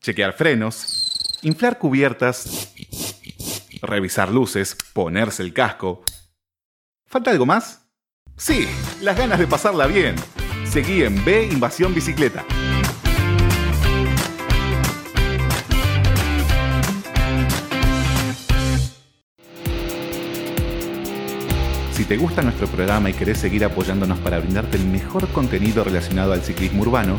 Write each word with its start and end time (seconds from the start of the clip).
chequear 0.00 0.32
frenos, 0.32 1.38
inflar 1.42 1.78
cubiertas, 1.78 2.72
revisar 3.82 4.30
luces, 4.30 4.76
ponerse 4.92 5.42
el 5.42 5.52
casco. 5.52 6.02
¿Falta 7.06 7.30
algo 7.30 7.46
más? 7.46 7.86
Sí, 8.36 8.66
las 9.02 9.16
ganas 9.18 9.38
de 9.38 9.46
pasarla 9.46 9.86
bien. 9.86 10.14
Seguí 10.64 11.02
en 11.02 11.22
B 11.24 11.48
Invasión 11.50 11.94
Bicicleta. 11.94 12.44
Si 21.92 22.04
te 22.06 22.16
gusta 22.16 22.40
nuestro 22.40 22.66
programa 22.68 23.10
y 23.10 23.12
querés 23.12 23.38
seguir 23.38 23.62
apoyándonos 23.64 24.18
para 24.20 24.38
brindarte 24.38 24.78
el 24.78 24.86
mejor 24.86 25.28
contenido 25.28 25.84
relacionado 25.84 26.32
al 26.32 26.40
ciclismo 26.40 26.82
urbano, 26.82 27.18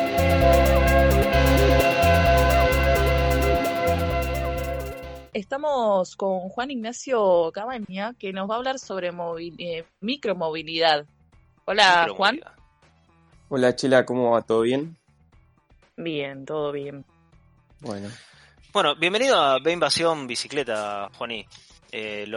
Estamos 5.41 6.15
con 6.17 6.49
Juan 6.49 6.69
Ignacio 6.69 7.51
Cabaña, 7.51 8.13
que 8.13 8.31
nos 8.31 8.47
va 8.47 8.53
a 8.53 8.57
hablar 8.59 8.77
sobre 8.77 9.09
eh, 9.57 9.83
micromovilidad. 9.99 11.07
Hola, 11.65 12.07
Juan. 12.15 12.41
Hola, 13.49 13.75
Chila, 13.75 14.05
¿cómo 14.05 14.29
va? 14.29 14.43
¿Todo 14.43 14.61
bien? 14.61 14.95
Bien, 15.97 16.45
todo 16.45 16.71
bien. 16.71 17.03
Bueno. 17.79 18.09
Bueno, 18.71 18.95
bienvenido 18.95 19.35
a 19.35 19.57
B 19.57 19.71
Invasión 19.71 20.27
Bicicleta, 20.27 21.09
Juaní. 21.17 21.47
Eh, 21.91 22.31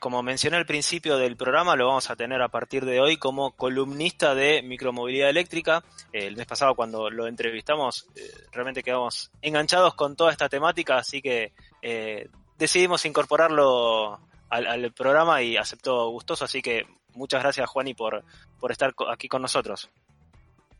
como 0.00 0.22
mencioné 0.22 0.56
al 0.56 0.66
principio 0.66 1.16
del 1.16 1.36
programa, 1.36 1.76
lo 1.76 1.86
vamos 1.86 2.10
a 2.10 2.16
tener 2.16 2.42
a 2.42 2.48
partir 2.48 2.84
de 2.84 3.00
hoy 3.00 3.18
como 3.18 3.52
columnista 3.52 4.34
de 4.34 4.62
micromovilidad 4.62 5.30
eléctrica. 5.30 5.84
Eh, 6.12 6.26
el 6.26 6.36
mes 6.36 6.46
pasado 6.46 6.74
cuando 6.74 7.08
lo 7.08 7.28
entrevistamos, 7.28 8.08
realmente 8.50 8.82
quedamos 8.82 9.30
enganchados 9.40 9.94
con 9.94 10.16
toda 10.16 10.32
esta 10.32 10.48
temática, 10.48 10.96
así 10.96 11.22
que 11.22 11.52
eh, 11.80 12.28
decidimos 12.62 13.04
incorporarlo 13.04 14.20
al, 14.48 14.92
programa 14.92 15.42
y 15.42 15.56
aceptó 15.56 16.08
gustoso, 16.10 16.44
así 16.44 16.62
que 16.62 16.86
muchas 17.14 17.42
gracias 17.42 17.68
Juani 17.68 17.94
por, 17.94 18.24
por 18.60 18.70
estar 18.70 18.94
aquí 19.10 19.28
con 19.28 19.42
nosotros. 19.42 19.90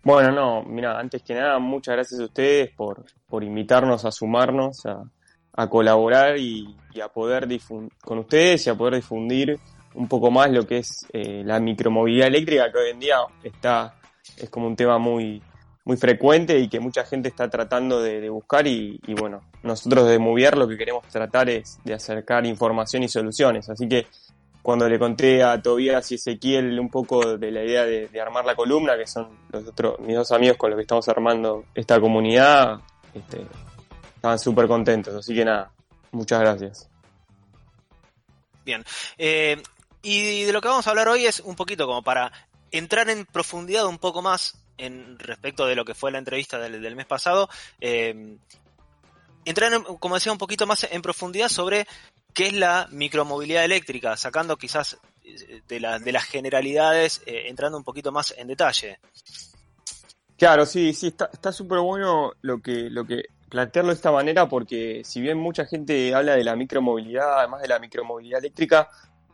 Bueno, 0.04 0.32
no, 0.32 0.62
mira, 0.62 0.98
antes 0.98 1.22
que 1.22 1.34
nada, 1.34 1.58
muchas 1.58 1.94
gracias 1.94 2.20
a 2.20 2.24
ustedes 2.24 2.70
por, 2.70 3.04
por 3.28 3.44
invitarnos 3.44 4.04
a 4.04 4.10
sumarnos, 4.10 4.84
a, 4.86 5.68
colaborar 5.68 6.38
y, 6.38 6.74
a 7.02 7.08
poder 7.08 7.46
con 8.02 8.18
ustedes 8.18 8.66
y 8.66 8.70
a 8.70 8.74
poder 8.74 8.96
difundir 8.96 9.58
un 9.94 10.08
poco 10.08 10.30
más 10.30 10.50
lo 10.50 10.66
que 10.66 10.78
es 10.78 11.06
eh, 11.12 11.42
la 11.44 11.60
micromovilidad 11.60 12.28
eléctrica, 12.28 12.72
que 12.72 12.78
hoy 12.78 12.90
en 12.90 13.00
día 13.00 13.18
está, 13.42 13.96
es 14.36 14.48
como 14.50 14.66
un 14.66 14.76
tema 14.76 14.98
muy, 14.98 15.42
muy 15.84 15.96
frecuente 15.96 16.58
y 16.58 16.68
que 16.68 16.80
mucha 16.80 17.04
gente 17.04 17.28
está 17.28 17.50
tratando 17.50 18.00
de, 18.00 18.28
buscar 18.28 18.66
y, 18.66 19.00
bueno, 19.18 19.42
nosotros 19.62 20.08
de 20.08 20.18
Movier 20.18 20.56
lo 20.56 20.68
que 20.68 20.76
queremos 20.76 21.06
tratar 21.08 21.48
es 21.50 21.78
de 21.84 21.94
acercar 21.94 22.46
información 22.46 23.02
y 23.02 23.08
soluciones. 23.08 23.68
Así 23.68 23.88
que 23.88 24.06
cuando 24.62 24.88
le 24.88 24.98
conté 24.98 25.42
a 25.42 25.60
Tobías 25.60 26.10
y 26.12 26.14
Ezequiel 26.14 26.78
un 26.78 26.88
poco 26.88 27.36
de 27.36 27.50
la 27.50 27.64
idea 27.64 27.84
de, 27.84 28.20
armar 28.20 28.44
la 28.44 28.54
columna, 28.54 28.96
que 28.96 29.06
son 29.06 29.28
los 29.50 29.66
otros, 29.66 29.98
mis 30.00 30.14
dos 30.14 30.30
amigos 30.30 30.56
con 30.56 30.70
los 30.70 30.76
que 30.76 30.82
estamos 30.82 31.08
armando 31.08 31.64
esta 31.74 32.00
comunidad, 32.00 32.78
este, 33.12 33.44
estaban 34.14 34.38
súper 34.38 34.68
contentos. 34.68 35.14
Así 35.16 35.34
que 35.34 35.44
nada, 35.44 35.72
muchas 36.12 36.40
gracias. 36.40 36.88
Bien. 38.64 38.84
Eh, 39.18 39.60
y 40.02 40.44
de 40.44 40.52
lo 40.52 40.60
que 40.60 40.68
vamos 40.68 40.86
a 40.86 40.90
hablar 40.90 41.08
hoy 41.08 41.26
es 41.26 41.40
un 41.40 41.56
poquito 41.56 41.86
como 41.86 42.02
para 42.02 42.30
entrar 42.70 43.10
en 43.10 43.26
profundidad 43.26 43.86
un 43.86 43.98
poco 43.98 44.22
más 44.22 44.54
en 44.82 45.18
respecto 45.18 45.66
de 45.66 45.76
lo 45.76 45.84
que 45.84 45.94
fue 45.94 46.10
la 46.10 46.18
entrevista 46.18 46.58
del, 46.58 46.96
mes 46.96 47.06
pasado, 47.06 47.48
eh, 47.80 48.36
entrar, 49.44 49.82
como 50.00 50.16
decía, 50.16 50.32
un 50.32 50.38
poquito 50.38 50.66
más 50.66 50.86
en 50.90 51.02
profundidad 51.02 51.48
sobre 51.48 51.86
qué 52.34 52.48
es 52.48 52.52
la 52.54 52.88
micromovilidad 52.90 53.64
eléctrica, 53.64 54.16
sacando 54.16 54.56
quizás 54.56 54.98
eh, 55.24 55.62
de, 55.68 55.80
las 55.80 56.24
generalidades, 56.24 57.22
eh, 57.26 57.44
entrando 57.46 57.78
un 57.78 57.84
poquito 57.84 58.10
más 58.10 58.34
en 58.36 58.48
detalle. 58.48 58.98
Claro, 60.36 60.66
sí, 60.66 60.92
sí, 60.92 61.08
está 61.08 61.52
súper 61.52 61.78
bueno 61.78 62.32
lo 62.40 62.60
que, 62.60 62.90
lo 62.90 63.06
que 63.06 63.22
plantearlo 63.48 63.92
de 63.92 63.96
esta 63.96 64.10
manera 64.10 64.48
porque 64.48 65.02
si 65.04 65.20
bien 65.20 65.38
mucha 65.38 65.66
gente 65.66 66.12
habla 66.12 66.34
de 66.34 66.42
la 66.42 66.56
micromovilidad, 66.56 67.38
además 67.38 67.62
de 67.62 67.68
la 67.68 67.78
micromovilidad 67.78 68.40
eléctrica, 68.40 68.88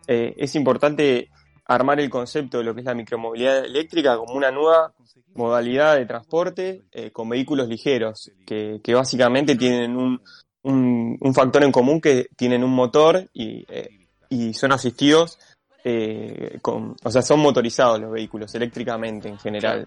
es 0.06 0.54
importante 0.54 1.30
armar 1.68 2.00
el 2.00 2.10
concepto 2.10 2.58
de 2.58 2.64
lo 2.64 2.74
que 2.74 2.80
es 2.80 2.86
la 2.86 2.94
micromovilidad 2.94 3.64
eléctrica 3.64 4.16
como 4.16 4.34
una 4.34 4.50
nueva 4.50 4.92
modalidad 5.34 5.96
de 5.96 6.06
transporte 6.06 6.82
eh, 6.90 7.10
con 7.10 7.28
vehículos 7.28 7.68
ligeros, 7.68 8.32
que, 8.46 8.80
básicamente 8.94 9.54
tienen 9.54 9.96
un, 9.96 10.20
un, 10.62 11.34
factor 11.34 11.62
en 11.62 11.70
común 11.70 12.00
que 12.00 12.28
tienen 12.36 12.64
un 12.64 12.70
motor 12.70 13.28
y, 13.34 13.64
eh, 13.68 14.08
y 14.30 14.54
son 14.54 14.72
asistidos, 14.72 15.38
eh, 15.84 16.58
con, 16.62 16.96
o 17.04 17.10
sea, 17.10 17.22
son 17.22 17.40
motorizados 17.40 18.00
los 18.00 18.10
vehículos 18.10 18.54
eléctricamente 18.54 19.28
en 19.28 19.38
general. 19.38 19.86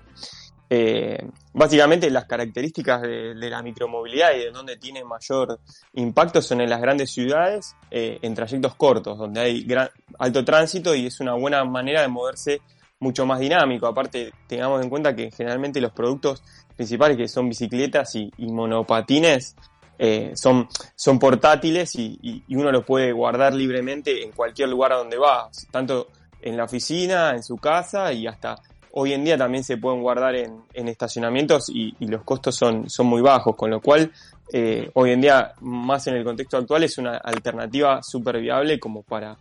Básicamente 1.53 2.09
las 2.09 2.25
características 2.25 3.01
de, 3.01 3.33
la 3.35 3.61
micromovilidad 3.61 4.33
y 4.35 4.39
de 4.39 4.51
donde 4.51 4.77
tiene 4.77 5.03
mayor 5.03 5.59
impacto 5.93 6.41
son 6.41 6.61
en 6.61 6.69
las 6.69 6.79
grandes 6.79 7.11
ciudades, 7.11 7.75
en 7.89 8.33
trayectos 8.33 8.75
cortos, 8.75 9.17
donde 9.17 9.41
hay 9.41 9.63
gran, 9.63 9.89
alto 10.17 10.45
tránsito 10.45 10.95
y 10.95 11.07
es 11.07 11.19
una 11.19 11.33
buena 11.33 11.65
manera 11.65 12.01
de 12.01 12.07
moverse 12.07 12.61
mucho 13.01 13.25
más 13.25 13.39
dinámico. 13.39 13.87
Aparte, 13.87 14.31
tengamos 14.47 14.81
en 14.81 14.89
cuenta 14.89 15.13
que 15.13 15.29
generalmente 15.31 15.81
los 15.81 15.91
productos 15.91 16.41
principales, 16.75 17.17
que 17.17 17.27
son 17.27 17.49
bicicletas 17.49 18.15
y, 18.15 18.31
monopatines, 18.37 19.55
eh, 19.99 20.31
son, 20.35 20.67
son 20.95 21.19
portátiles 21.19 21.95
y, 21.95 22.43
uno 22.49 22.71
los 22.71 22.85
puede 22.85 23.11
guardar 23.11 23.53
libremente 23.53 24.23
en 24.23 24.31
cualquier 24.31 24.69
lugar 24.69 24.93
a 24.93 24.97
donde 24.97 25.17
va, 25.17 25.49
tanto 25.71 26.07
en 26.41 26.55
la 26.57 26.63
oficina, 26.63 27.31
en 27.31 27.43
su 27.43 27.57
casa 27.57 28.13
y 28.13 28.25
hasta 28.25 28.55
hoy 28.93 29.13
en 29.13 29.23
día 29.23 29.37
también 29.37 29.63
se 29.63 29.77
pueden 29.77 30.01
guardar 30.01 30.35
en, 30.35 30.63
estacionamientos 30.73 31.69
y, 31.69 31.95
los 32.05 32.23
costos 32.23 32.55
son, 32.55 32.89
son 32.89 33.07
muy 33.07 33.21
bajos, 33.21 33.55
con 33.55 33.69
lo 33.69 33.81
cual 33.81 34.11
eh, 34.53 34.89
hoy 34.93 35.11
en 35.11 35.21
día, 35.21 35.53
más 35.61 36.07
en 36.07 36.15
el 36.15 36.23
contexto 36.23 36.57
actual, 36.57 36.83
es 36.83 36.97
una 36.97 37.17
alternativa 37.17 38.01
súper 38.03 38.39
viable 38.39 38.79
como 38.79 39.03
para, 39.03 39.37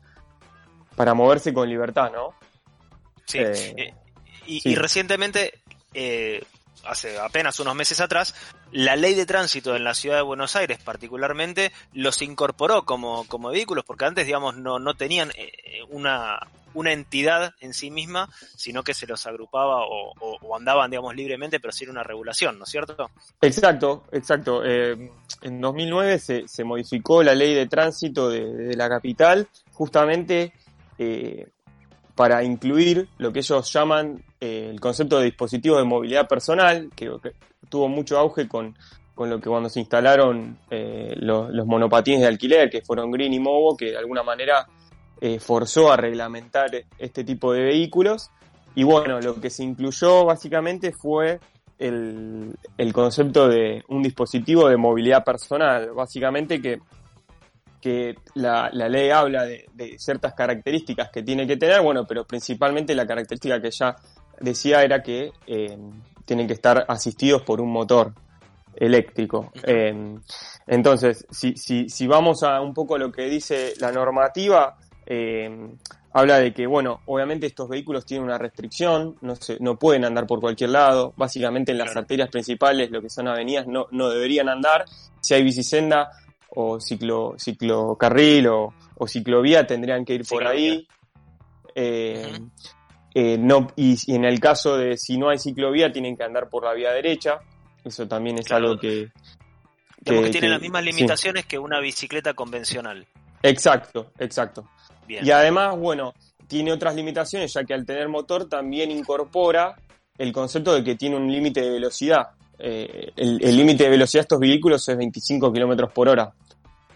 para 0.95 1.15
moverse 1.15 1.53
con 1.53 1.69
libertad, 1.69 2.11
¿no? 2.13 2.35
Sí. 3.25 3.39
Eh, 3.39 3.75
eh, 3.77 3.95
y, 4.47 4.75
recientemente, 4.75 5.61
eh, 5.95 6.43
hace 6.85 7.19
apenas 7.19 7.61
unos 7.61 7.75
meses 7.75 8.01
atrás, 8.01 8.35
la 8.73 8.97
ley 8.97 9.15
de 9.15 9.27
tránsito 9.27 9.77
en 9.77 9.85
la 9.85 9.95
ciudad 9.95 10.17
de 10.17 10.23
Buenos 10.23 10.57
Aires 10.57 10.79
particularmente 10.83 11.73
los 11.93 12.21
incorporó 12.23 12.85
como, 12.85 13.27
como 13.29 13.51
vehículos, 13.51 13.85
porque 13.85 14.05
antes, 14.05 14.27
digamos, 14.27 14.57
no, 14.57 14.79
no 14.79 14.95
tenían 14.95 15.31
una, 15.89 16.41
una 16.75 16.93
entidad 16.93 17.55
en 17.61 17.75
sí 17.75 17.91
misma, 17.91 18.29
sino 18.57 18.83
que 18.83 18.95
se 18.95 19.07
los 19.07 19.27
agrupaba 19.27 19.83
o, 19.83 20.57
andaban, 20.57 20.91
digamos, 20.91 21.15
libremente, 21.15 21.61
pero 21.61 21.73
sin 21.73 21.91
una 21.91 22.03
regulación, 22.03 22.59
¿no 22.59 22.65
es 22.65 22.71
cierto? 22.71 23.11
Exacto, 23.41 24.05
exacto. 24.13 24.65
en 24.65 25.61
2009 25.61 26.19
se, 26.19 26.49
se, 26.49 26.65
modificó 26.65 27.23
la 27.23 27.35
ley 27.35 27.55
de 27.55 27.67
tránsito 27.67 28.29
de, 28.29 28.75
la 28.77 28.89
capital, 28.89 29.49
justamente 29.73 30.53
para 32.21 32.45
incluir 32.45 33.09
lo 33.17 33.33
que 33.33 33.39
ellos 33.39 33.73
llaman 33.73 34.23
eh, 34.43 34.69
el 34.71 34.79
concepto 34.79 35.19
de 35.19 35.25
dispositivo 35.25 35.79
de 35.79 35.85
movilidad 35.85 36.29
personal, 36.29 36.91
que, 36.95 37.11
tuvo 37.71 37.89
mucho 37.89 38.19
auge 38.19 38.47
con, 38.47 38.77
lo 39.17 39.41
que 39.41 39.49
cuando 39.49 39.71
se 39.71 39.81
instalaron 39.81 40.59
eh, 40.71 41.15
los, 41.17 41.67
monopatines 41.67 42.21
de 42.21 42.27
alquiler, 42.27 42.69
que 42.69 42.83
fueron 42.83 43.11
Green 43.11 43.33
y 43.33 43.39
Movo, 43.39 43.75
que 43.75 43.93
de 43.93 43.97
alguna 43.97 44.23
manera 44.23 44.67
eh, 45.21 45.39
forzó 45.39 45.93
a 45.93 45.97
reglamentar 45.97 46.71
este 46.99 47.25
tipo 47.25 47.53
de 47.53 47.63
vehículos. 47.63 48.31
Y 48.75 48.85
bueno, 48.85 49.21
lo 49.21 49.41
que 49.41 49.51
se 49.51 49.65
incluyó 49.65 50.25
básicamente 50.25 50.93
fue 50.93 51.41
el, 51.79 52.57
el 52.79 52.93
concepto 52.93 53.49
de 53.49 53.83
un 53.89 54.03
dispositivo 54.03 54.69
de 54.69 54.77
movilidad 54.77 55.25
personal, 55.25 55.91
básicamente 55.93 56.61
que 56.61 56.81
que 57.81 58.17
la, 58.35 58.71
ley 58.71 59.11
habla 59.11 59.45
de, 59.45 59.97
ciertas 59.99 60.35
características 60.35 61.11
que 61.11 61.23
tiene 61.23 61.47
que 61.47 61.57
tener, 61.57 61.81
bueno, 61.81 62.07
pero 62.07 62.25
principalmente 62.25 62.95
la 62.95 63.07
característica 63.07 63.61
que 63.61 63.71
ya 63.71 63.97
decía 64.39 64.83
era 64.83 65.03
que 65.03 65.33
eh, 65.47 65.79
tienen 66.25 66.47
que 66.47 66.53
estar 66.53 66.85
asistidos 66.89 67.43
por 67.43 67.61
un 67.61 67.73
motor 67.73 68.13
eléctrico. 68.77 69.51
Eh, 69.65 70.19
entonces, 70.67 71.27
si, 71.31 71.57
si, 71.57 71.89
si, 71.89 72.07
vamos 72.07 72.43
a 72.43 72.61
un 72.61 72.75
poco 72.75 72.99
lo 72.99 73.11
que 73.11 73.23
dice 73.23 73.75
la 73.81 73.91
normativa, 73.91 74.77
eh, 75.13 75.51
habla 76.13 76.39
de 76.39 76.53
que, 76.55 76.67
bueno, 76.69 77.01
obviamente 77.07 77.47
estos 77.47 77.69
vehículos 77.69 78.07
tienen 78.07 78.25
una 78.27 78.39
restricción, 78.39 79.17
no, 79.23 79.35
se, 79.35 79.57
no 79.59 79.77
pueden 79.77 80.05
andar 80.05 80.25
por 80.25 80.39
cualquier 80.41 80.71
lado, 80.71 81.13
básicamente 81.17 81.73
en 81.73 81.79
las 81.79 81.87
Claro. 81.89 82.01
arterias 82.03 82.29
principales, 82.31 82.91
lo 82.93 83.03
que 83.03 83.11
son 83.11 83.27
avenidas, 83.27 83.67
no, 83.67 83.87
no 83.91 84.09
deberían 84.09 84.49
andar, 84.49 84.85
si 85.21 85.35
hay 85.35 85.43
bicisenda 85.43 86.11
o 86.51 86.79
ciclo, 86.81 87.35
ciclocarril 87.39 88.47
o, 88.49 88.73
o 88.97 89.07
ciclovía, 89.09 89.67
tendrían 89.67 90.05
que 90.05 90.15
ir 90.15 90.21
por 90.25 90.39
Ciclovía. 90.43 90.73
ahí. 90.73 90.89
Eh, 91.75 92.39
eh, 93.15 93.37
no, 93.39 93.69
y, 93.77 93.97
y 94.07 94.15
en 94.15 94.25
el 94.25 94.39
caso 94.39 94.77
de 94.77 94.97
si 94.97 95.19
no 95.19 95.29
hay 95.31 95.39
ciclovía, 95.39 95.91
tienen 95.91 96.17
que 96.17 96.23
andar 96.25 96.49
por 96.49 96.65
la 96.65 96.73
vía 96.73 96.93
derecha, 96.93 97.41
eso 97.85 98.07
también 98.07 98.39
es 98.39 98.47
Claro. 98.47 98.69
algo 98.69 98.81
que... 98.81 99.11
Que, 100.05 100.15
que- 100.23 100.31
tiene 100.31 100.41
que- 100.41 100.49
las 100.49 100.61
mismas 100.63 100.85
sí. 100.85 100.93
limitaciones 100.93 101.47
que 101.47 101.59
una 101.59 101.81
bicicleta 101.81 102.33
convencional. 102.35 103.07
Exacto, 103.43 104.13
exacto. 104.19 104.69
Bien. 105.07 105.27
Y 105.27 105.31
además, 105.31 105.77
bueno, 105.77 106.15
tiene 106.47 106.73
otras 106.73 106.95
limitaciones, 106.95 107.53
ya 107.53 107.65
que 107.65 107.75
al 107.75 107.85
tener 107.87 108.09
motor 108.09 108.49
también 108.49 108.91
incorpora 108.91 109.77
el 110.19 110.33
concepto 110.33 110.75
de 110.75 110.85
que 110.85 110.97
tiene 110.97 111.17
un 111.17 111.31
límite 111.31 111.61
de 111.63 111.71
velocidad. 111.71 112.29
Eh, 112.59 113.13
el 113.17 113.57
límite 113.57 113.85
de 113.85 113.91
velocidad 113.91 114.21
de 114.21 114.25
estos 114.25 114.41
vehículos 114.41 114.87
es 114.89 114.97
25 114.97 115.53
kilómetros 115.53 115.91
por 115.93 116.09
hora. 116.09 116.33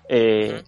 Eh. 0.09 0.62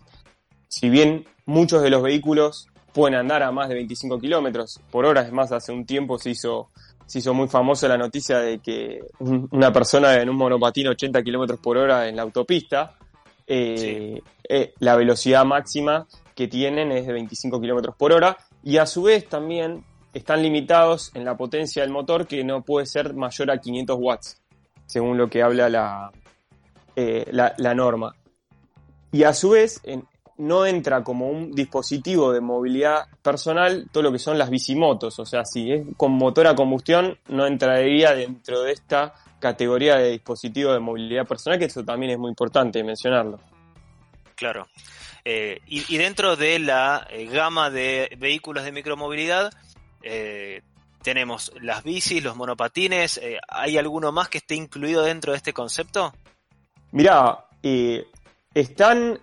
Si 0.69 0.88
bien 0.88 1.25
muchos 1.44 1.83
de 1.83 1.91
los 1.91 2.03
vehículos 2.03 2.67
pueden 2.93 3.19
andar 3.19 3.43
a 3.43 3.53
más 3.53 3.69
de 3.69 3.75
25 3.75 4.19
kilómetros 4.19 4.81
por 4.91 5.05
hora, 5.05 5.23
es 5.23 5.33
más, 5.33 5.53
hace 5.53 5.73
un 5.73 5.85
tiempo 5.85 6.19
se 6.19 6.31
hizo, 6.31 6.71
se 7.06 7.19
hizo 7.19 7.35
muy 7.35 7.47
famosa 7.49 7.88
la 7.88 7.99
noticia 7.99 8.38
de 8.38 8.59
que 8.59 9.00
un- 9.19 9.49
una 9.53 9.73
persona 9.73 10.15
en 10.15 10.29
un 10.31 10.37
monopatín 10.37 10.88
80 10.88 11.23
kilómetros 11.23 11.61
por 11.61 11.77
hora 11.77 12.09
en 12.09 12.17
la 12.17 12.23
autopista, 12.23 12.94
eh, 13.47 14.21
eh, 14.49 14.73
la 14.81 14.97
velocidad 14.97 15.44
máxima 15.44 16.06
que 16.37 16.47
tienen 16.47 16.93
es 16.93 17.06
de 17.06 17.12
25 17.12 17.61
kilómetros 17.61 17.97
por 17.97 18.12
hora 18.12 18.37
y 18.62 18.77
a 18.77 18.87
su 18.87 19.03
vez 19.03 19.29
también 19.29 19.85
están 20.12 20.43
limitados 20.43 21.11
en 21.15 21.25
la 21.25 21.37
potencia 21.37 21.83
del 21.83 21.91
motor 21.91 22.27
que 22.27 22.44
no 22.44 22.62
puede 22.62 22.87
ser 22.87 23.15
mayor 23.15 23.50
a 23.50 23.59
500 23.59 23.97
watts, 23.99 24.43
según 24.87 25.19
lo 25.19 25.29
que 25.29 25.43
habla 25.43 25.69
la, 25.69 26.12
eh, 26.94 27.27
la, 27.33 27.55
la 27.59 27.75
norma. 27.75 28.15
Y 29.12 29.25
a 29.25 29.33
su 29.33 29.50
vez 29.50 29.81
no 30.38 30.67
entra 30.67 31.03
como 31.03 31.29
un 31.29 31.53
dispositivo 31.53 32.33
de 32.33 32.41
movilidad 32.41 33.06
personal 33.23 33.88
todo 33.91 34.03
lo 34.03 34.12
que 34.12 34.19
son 34.19 34.38
las 34.38 34.50
bicimotos, 34.50 35.19
o 35.19 35.25
sea, 35.25 35.44
si 35.44 35.73
es 35.73 35.87
con 35.97 36.12
motor 36.12 36.47
a 36.47 36.55
combustión 36.55 37.19
no 37.29 37.47
entraría 37.47 38.15
dentro 38.15 38.62
de 38.62 38.73
esta 38.73 39.15
categoría 39.38 39.97
de 39.97 40.11
dispositivo 40.11 40.73
de 40.73 40.81
movilidad 40.81 41.27
personal, 41.27 41.59
que 41.59 41.67
eso 41.67 41.85
también 41.85 42.12
es 42.12 42.19
muy 42.19 42.29
importante 42.29 42.83
mencionarlo. 42.83 43.41
Claro. 44.35 44.67
Eh, 45.28 45.61
y, 45.67 45.96
dentro 45.99 46.37
de 46.37 46.61
la 46.61 47.05
eh, 47.11 47.26
gama 47.26 47.69
de 47.69 48.17
vehículos 48.17 48.62
de 48.62 48.70
micromovilidad, 48.70 49.52
eh, 50.05 50.62
tenemos 51.02 51.52
las 51.61 51.82
bicis, 51.82 52.23
los 52.23 52.37
monopatines. 52.37 53.20
¿Hay 53.49 53.76
alguno 53.76 54.12
más 54.12 54.28
que 54.28 54.38
esté 54.38 54.55
incluido 54.55 55.02
dentro 55.02 55.32
de 55.32 55.38
este 55.38 55.52
concepto? 55.52 56.14
Mirá, 56.93 57.44
están 58.55 59.19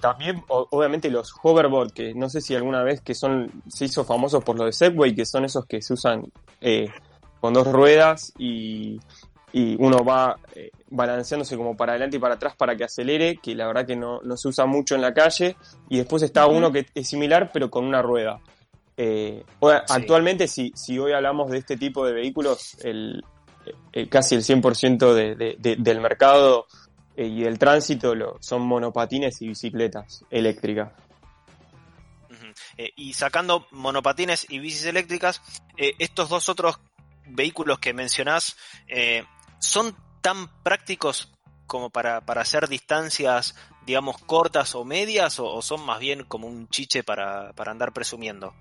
también, 0.00 0.44
obviamente, 0.48 1.10
los 1.10 1.32
hoverboard, 1.42 1.94
que 1.94 2.12
no 2.12 2.28
sé 2.28 2.42
si 2.42 2.54
alguna 2.54 2.82
vez 2.82 3.00
que 3.00 3.14
son, 3.14 3.62
se 3.68 3.86
hizo 3.86 4.04
famosos 4.04 4.44
por 4.44 4.58
lo 4.58 4.66
de 4.66 4.72
Segway, 4.72 5.14
que 5.14 5.24
son 5.24 5.46
esos 5.46 5.64
que 5.64 5.80
se 5.80 5.94
usan 5.94 6.30
con 7.40 7.54
dos 7.54 7.66
ruedas 7.66 8.34
y, 8.36 9.00
uno 9.54 10.04
va 10.04 10.38
balanceándose 10.90 11.56
como 11.56 11.76
para 11.76 11.92
adelante 11.92 12.16
y 12.16 12.20
para 12.20 12.34
atrás 12.34 12.54
para 12.56 12.76
que 12.76 12.84
acelere, 12.84 13.36
que 13.42 13.54
la 13.54 13.66
verdad 13.66 13.86
que 13.86 13.96
no, 13.96 14.20
no 14.22 14.36
se 14.36 14.48
usa 14.48 14.66
mucho 14.66 14.94
en 14.94 15.02
la 15.02 15.12
calle. 15.14 15.56
Y 15.88 15.98
después 15.98 16.22
está 16.22 16.46
uno 16.46 16.72
que 16.72 16.86
es 16.94 17.08
similar, 17.08 17.50
pero 17.52 17.70
con 17.70 17.84
una 17.84 18.02
rueda. 18.02 18.40
Eh, 18.96 19.44
Sí. 19.86 19.94
Actualmente, 19.94 20.48
si, 20.48 20.72
si 20.74 20.98
hoy 20.98 21.12
hablamos 21.12 21.50
de 21.50 21.58
este 21.58 21.76
tipo 21.76 22.04
de 22.04 22.12
vehículos, 22.12 22.76
el, 22.84 23.22
el- 23.92 24.08
casi 24.08 24.34
el 24.34 24.42
100% 24.42 25.14
de, 25.14 25.34
de- 25.36 25.56
de- 25.58 25.76
del 25.76 26.00
mercado 26.00 26.66
eh, 27.16 27.26
y 27.26 27.42
del 27.42 27.58
tránsito 27.58 28.14
lo, 28.14 28.36
son 28.40 28.62
monopatines 28.62 29.40
y 29.42 29.48
bicicletas 29.48 30.24
eléctricas. 30.30 30.90
Eh, 32.76 32.90
y 32.96 33.12
sacando 33.14 33.66
monopatines 33.72 34.46
y 34.48 34.58
bicis 34.58 34.84
eléctricas, 34.86 35.42
eh, 35.76 35.94
estos 35.98 36.28
dos 36.28 36.48
otros 36.48 36.78
vehículos 37.26 37.78
que 37.78 37.92
mencionás, 37.92 38.56
eh, 38.86 39.24
¿son 39.58 39.94
tan 40.28 40.46
prácticos 40.62 41.32
como 41.66 41.88
para, 41.88 42.20
para 42.20 42.42
hacer 42.42 42.68
distancias, 42.68 43.56
digamos, 43.86 44.18
cortas 44.18 44.74
o 44.74 44.84
medias, 44.84 45.40
o, 45.40 45.62
son 45.62 45.86
más 45.86 46.00
bien 46.00 46.24
como 46.24 46.46
un 46.46 46.68
chiche 46.68 47.02
para, 47.02 47.54
para 47.54 47.72
andar 47.72 47.94
presumiendo? 47.94 48.52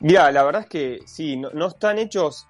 Mira, 0.00 0.32
la 0.32 0.42
verdad 0.42 0.62
es 0.62 0.68
que 0.68 0.98
sí, 1.06 1.36
no, 1.36 1.50
no 1.50 1.68
están 1.68 1.98
hechos, 2.00 2.48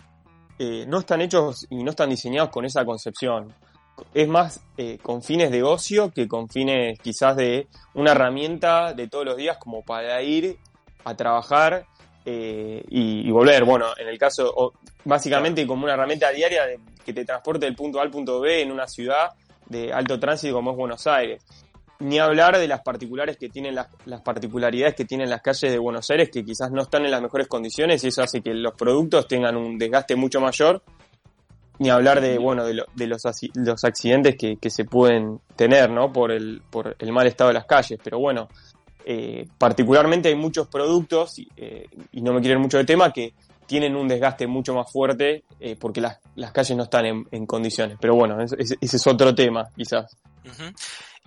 eh, 0.58 0.86
no 0.88 1.00
están 1.00 1.20
hechos 1.20 1.66
y 1.68 1.84
no 1.84 1.90
están 1.90 2.08
diseñados 2.08 2.48
con 2.48 2.64
esa 2.64 2.86
concepción. 2.86 3.54
Es 4.14 4.28
más 4.28 4.62
eh, 4.78 4.96
con 5.02 5.22
fines 5.22 5.50
de 5.50 5.62
ocio 5.62 6.10
que 6.10 6.26
con 6.26 6.48
fines 6.48 6.98
quizás 7.00 7.36
de 7.36 7.66
una 7.92 8.12
herramienta 8.12 8.94
de 8.94 9.08
todos 9.08 9.26
los 9.26 9.36
días 9.36 9.58
como 9.58 9.82
para 9.82 10.22
ir 10.22 10.56
a 11.04 11.14
trabajar 11.14 11.84
eh, 12.24 12.82
y, 12.88 13.30
volver. 13.30 13.64
Bueno, 13.64 13.88
en 13.98 14.08
el 14.08 14.16
caso, 14.16 14.72
básicamente 15.04 15.66
como 15.66 15.84
una 15.84 15.92
herramienta 15.92 16.30
diaria 16.30 16.64
de- 16.64 16.80
que 17.02 17.12
te 17.12 17.24
transporte 17.24 17.66
del 17.66 17.74
punto 17.74 17.98
A 17.98 18.02
al 18.02 18.10
punto 18.10 18.40
B 18.40 18.62
en 18.62 18.70
una 18.72 18.86
ciudad 18.86 19.30
de 19.66 19.92
alto 19.92 20.18
tránsito 20.18 20.54
como 20.54 20.72
es 20.72 20.76
Buenos 20.76 21.06
Aires. 21.06 21.44
Ni 22.00 22.18
hablar 22.18 22.58
de 22.58 22.66
las 22.66 22.80
particulares 22.82 23.36
que 23.36 23.48
tienen 23.48 23.76
las, 23.76 23.86
las 24.06 24.22
particularidades 24.22 24.94
que 24.96 25.04
tienen 25.04 25.30
las 25.30 25.40
calles 25.40 25.70
de 25.70 25.78
Buenos 25.78 26.10
Aires 26.10 26.30
que 26.30 26.44
quizás 26.44 26.70
no 26.72 26.82
están 26.82 27.04
en 27.04 27.12
las 27.12 27.22
mejores 27.22 27.46
condiciones 27.46 28.02
y 28.02 28.08
eso 28.08 28.22
hace 28.22 28.40
que 28.40 28.52
los 28.54 28.74
productos 28.74 29.28
tengan 29.28 29.56
un 29.56 29.78
desgaste 29.78 30.16
mucho 30.16 30.40
mayor. 30.40 30.82
Ni 31.78 31.90
hablar 31.90 32.20
de 32.20 32.38
bueno 32.38 32.64
de, 32.64 32.74
lo- 32.74 32.86
de 32.94 33.06
los, 33.06 33.24
accidentes 33.84 34.36
que, 34.36 34.56
que 34.56 34.70
se 34.70 34.84
pueden 34.84 35.40
tener, 35.56 35.90
¿no? 35.90 36.12
Por 36.12 36.30
el, 36.30 36.62
por 36.70 36.94
el 36.98 37.12
mal 37.12 37.26
estado 37.26 37.48
de 37.48 37.54
las 37.54 37.64
calles. 37.66 37.98
Pero 38.04 38.18
bueno, 38.20 38.48
eh, 39.04 39.46
particularmente 39.58 40.28
hay 40.28 40.36
muchos 40.36 40.68
productos, 40.68 41.38
y, 41.38 41.48
eh, 41.56 41.86
y 42.12 42.20
no 42.20 42.32
me 42.34 42.40
quiero 42.40 42.54
ir 42.58 42.62
mucho 42.62 42.78
de 42.78 42.84
tema, 42.84 43.12
que 43.12 43.32
tienen 43.66 43.96
un 43.96 44.08
desgaste 44.08 44.46
mucho 44.46 44.74
más 44.74 44.90
fuerte 44.90 45.44
eh, 45.60 45.76
porque 45.78 46.00
las, 46.00 46.18
las 46.34 46.52
calles 46.52 46.76
no 46.76 46.82
están 46.84 47.06
en, 47.06 47.26
en 47.30 47.46
condiciones. 47.46 47.96
Pero 48.00 48.14
bueno, 48.14 48.40
ese, 48.42 48.56
ese- 48.58 48.76
ese 48.80 48.96
es 48.96 49.06
otro 49.06 49.34
tema, 49.34 49.68
quizás. 49.76 50.16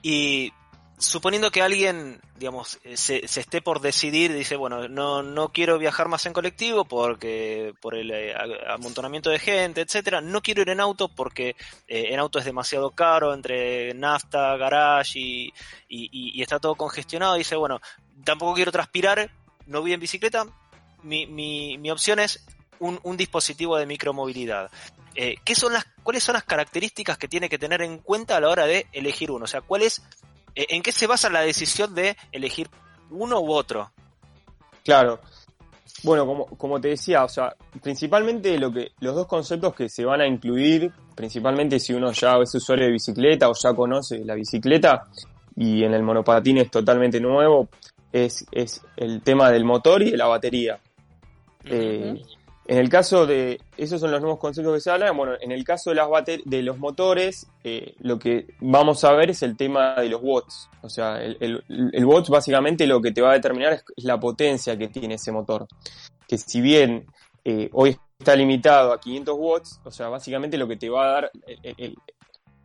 Y 0.01 0.51
suponiendo 0.97 1.51
que 1.51 1.61
alguien, 1.61 2.21
digamos, 2.37 2.79
eh, 2.83 2.95
se, 2.95 3.27
se 3.27 3.41
esté 3.41 3.61
por 3.61 3.81
decidir, 3.81 4.33
dice, 4.33 4.55
bueno, 4.55 4.87
no, 4.87 5.23
no 5.23 5.49
quiero 5.49 5.77
viajar 5.77 6.07
más 6.07 6.25
en 6.25 6.31
colectivo 6.33 6.85
porque 6.85 7.73
por 7.81 7.95
el 7.95 8.11
eh, 8.11 8.33
amontonamiento 8.69 9.29
de 9.29 9.39
gente, 9.39 9.81
etcétera, 9.81 10.21
no 10.21 10.41
quiero 10.41 10.61
ir 10.61 10.69
en 10.69 10.79
auto 10.79 11.09
porque 11.09 11.55
en 11.87 12.17
auto 12.19 12.39
es 12.39 12.45
demasiado 12.45 12.91
caro 12.91 13.33
entre 13.33 13.93
nafta, 13.93 14.55
garage 14.57 15.19
y- 15.19 15.51
y 15.89 16.41
está 16.41 16.59
todo 16.59 16.75
congestionado, 16.75 17.35
dice, 17.35 17.55
bueno, 17.57 17.81
tampoco 18.23 18.53
quiero 18.53 18.71
transpirar, 18.71 19.29
no 19.65 19.81
voy 19.81 19.93
en 19.93 19.99
bicicleta, 19.99 20.45
mi, 21.05 21.25
mi, 21.27 21.77
mi 21.77 21.91
opción 21.91 22.19
es 22.19 22.45
un, 22.79 22.99
un 23.03 23.15
dispositivo 23.15 23.77
de 23.77 23.85
micromovilidad. 23.85 24.69
Eh, 25.15 25.35
¿qué 25.45 25.55
son 25.55 25.71
las, 25.73 25.85
¿Cuáles 26.03 26.23
son 26.23 26.33
las 26.33 26.43
características 26.43 27.17
que 27.17 27.29
tiene 27.29 27.47
que 27.47 27.57
tener 27.57 27.81
en 27.81 27.99
cuenta 27.99 28.35
a 28.35 28.41
la 28.41 28.49
hora 28.49 28.65
de 28.65 28.87
elegir 28.91 29.31
uno? 29.31 29.45
O 29.45 29.47
sea, 29.47 29.61
¿cuál 29.61 29.83
es, 29.83 30.03
eh, 30.55 30.65
¿en 30.69 30.81
qué 30.81 30.91
se 30.91 31.07
basa 31.07 31.29
la 31.29 31.41
decisión 31.41 31.95
de 31.95 32.17
elegir 32.33 32.69
uno 33.11 33.39
u 33.39 33.53
otro? 33.53 33.91
Claro. 34.83 35.21
Bueno, 36.03 36.25
como, 36.25 36.45
como 36.45 36.81
te 36.81 36.89
decía, 36.89 37.23
o 37.23 37.29
sea, 37.29 37.55
principalmente 37.81 38.57
lo 38.59 38.71
que, 38.71 38.91
los 38.99 39.15
dos 39.15 39.25
conceptos 39.25 39.73
que 39.73 39.87
se 39.87 40.03
van 40.03 40.21
a 40.21 40.27
incluir, 40.27 40.91
principalmente 41.15 41.79
si 41.79 41.93
uno 41.93 42.11
ya 42.11 42.35
es 42.43 42.53
usuario 42.53 42.85
de 42.85 42.91
bicicleta 42.91 43.49
o 43.49 43.53
ya 43.53 43.73
conoce 43.73 44.23
la 44.25 44.35
bicicleta, 44.35 45.05
y 45.55 45.83
en 45.83 45.93
el 45.93 46.03
monopatín 46.03 46.57
es 46.57 46.69
totalmente 46.69 47.21
nuevo, 47.21 47.69
es, 48.11 48.45
es 48.51 48.81
el 48.97 49.21
tema 49.21 49.49
del 49.49 49.63
motor 49.63 50.03
y 50.03 50.11
de 50.11 50.17
la 50.17 50.27
batería. 50.27 50.79
Eh, 51.69 52.21
en 52.67 52.77
el 52.79 52.89
caso 52.89 53.27
de, 53.27 53.59
esos 53.77 54.01
son 54.01 54.09
los 54.11 54.21
nuevos 54.21 54.39
conceptos 54.39 54.73
que 54.73 54.79
se 54.79 54.89
hablan, 54.89 55.15
bueno, 55.15 55.33
en 55.39 55.51
el 55.51 55.63
caso 55.63 55.91
de, 55.91 55.95
las 55.97 56.07
de 56.45 56.63
los 56.63 56.79
motores, 56.79 57.47
eh, 57.63 57.93
lo 57.99 58.17
que 58.17 58.47
vamos 58.59 59.03
a 59.03 59.11
ver 59.13 59.29
es 59.29 59.43
el 59.43 59.55
tema 59.55 59.93
de 59.95 60.09
los 60.09 60.19
watts. 60.23 60.69
O 60.81 60.89
sea, 60.89 61.21
el, 61.23 61.37
el, 61.39 61.63
el 61.93 62.05
watts 62.05 62.29
básicamente 62.29 62.87
lo 62.87 63.01
que 63.01 63.11
te 63.11 63.21
va 63.21 63.31
a 63.31 63.33
determinar 63.33 63.73
es, 63.73 63.83
es 63.95 64.03
la 64.03 64.19
potencia 64.19 64.75
que 64.77 64.87
tiene 64.87 65.15
ese 65.15 65.31
motor. 65.31 65.67
Que 66.27 66.39
si 66.39 66.59
bien 66.59 67.05
eh, 67.43 67.69
hoy 67.73 67.95
está 68.17 68.35
limitado 68.35 68.93
a 68.93 68.99
500 68.99 69.35
watts, 69.37 69.79
o 69.83 69.91
sea, 69.91 70.09
básicamente 70.09 70.57
lo 70.57 70.67
que 70.67 70.77
te 70.77 70.89
va 70.89 71.05
a 71.05 71.11
dar 71.11 71.31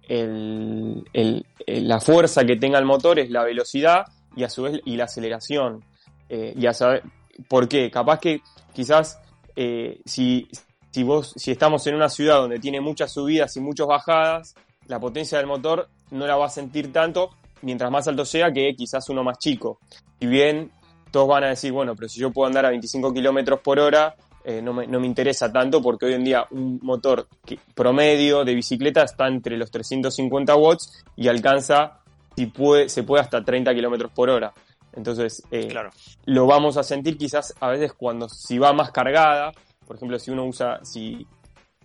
el- 0.08 1.44
la 1.66 2.00
fuerza 2.00 2.44
que 2.44 2.56
tenga 2.56 2.78
el 2.78 2.84
motor 2.84 3.18
es 3.18 3.30
la 3.30 3.44
velocidad 3.44 4.06
y 4.34 4.44
a 4.44 4.48
su 4.50 4.62
vez 4.62 4.80
y 4.84 4.96
la 4.96 5.04
aceleración. 5.04 5.84
Eh, 6.28 6.54
y 6.56 6.66
a 6.66 6.72
saber, 6.72 7.02
¿por 7.48 7.68
qué? 7.68 7.90
Capaz 7.90 8.20
que 8.20 8.42
quizás 8.72 9.20
eh, 9.56 10.00
si, 10.04 10.48
si 10.90 11.02
vos, 11.02 11.32
si 11.36 11.50
estamos 11.50 11.86
en 11.86 11.94
una 11.94 12.08
ciudad 12.08 12.36
donde 12.36 12.58
tiene 12.58 12.80
muchas 12.80 13.12
subidas 13.12 13.56
y 13.56 13.60
muchas 13.60 13.86
bajadas, 13.86 14.54
la 14.86 14.98
potencia 14.98 15.38
del 15.38 15.46
motor 15.46 15.88
no 16.10 16.26
la 16.26 16.36
va 16.36 16.46
a 16.46 16.50
sentir 16.50 16.92
tanto 16.92 17.30
mientras 17.62 17.90
más 17.90 18.08
alto 18.08 18.24
sea 18.24 18.52
que 18.52 18.74
quizás 18.76 19.08
uno 19.08 19.22
más 19.22 19.38
chico. 19.38 19.78
Si 20.18 20.26
bien 20.26 20.70
todos 21.10 21.28
van 21.28 21.44
a 21.44 21.48
decir, 21.48 21.72
bueno, 21.72 21.94
pero 21.94 22.08
si 22.08 22.20
yo 22.20 22.30
puedo 22.30 22.46
andar 22.46 22.66
a 22.66 22.70
25 22.70 23.12
kilómetros 23.12 23.60
por 23.60 23.78
hora, 23.78 24.14
eh, 24.44 24.62
no, 24.62 24.72
me, 24.72 24.86
no, 24.86 25.00
me, 25.00 25.06
interesa 25.06 25.52
tanto 25.52 25.82
porque 25.82 26.06
hoy 26.06 26.14
en 26.14 26.24
día 26.24 26.46
un 26.50 26.78
motor 26.82 27.28
promedio 27.74 28.44
de 28.44 28.54
bicicleta 28.54 29.02
está 29.02 29.28
entre 29.28 29.58
los 29.58 29.70
350 29.70 30.56
watts 30.56 31.04
y 31.14 31.28
alcanza, 31.28 32.00
si 32.34 32.46
puede, 32.46 32.88
se 32.88 33.02
puede 33.02 33.22
hasta 33.22 33.44
30 33.44 33.74
kilómetros 33.74 34.10
por 34.12 34.30
hora. 34.30 34.52
Entonces, 34.92 35.42
eh, 35.50 35.68
claro. 35.68 35.90
lo 36.26 36.46
vamos 36.46 36.76
a 36.76 36.82
sentir 36.82 37.16
quizás 37.16 37.54
a 37.60 37.68
veces 37.68 37.92
cuando 37.92 38.28
si 38.28 38.58
va 38.58 38.72
más 38.72 38.90
cargada, 38.90 39.52
por 39.86 39.96
ejemplo, 39.96 40.18
si 40.18 40.30
uno 40.30 40.44
usa, 40.44 40.80
si 40.84 41.26